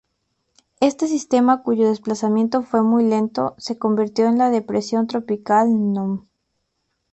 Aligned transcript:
Este 0.79 1.05
sistema 1.05 1.61
cuyo 1.61 1.87
desplazamiento 1.87 2.63
fue 2.63 2.81
muy 2.81 3.05
lento, 3.05 3.53
se 3.59 3.77
convirtió 3.77 4.25
en 4.27 4.39
la 4.39 4.49
Depresión 4.49 5.05
Tropical 5.05 5.67
No. 5.93 6.25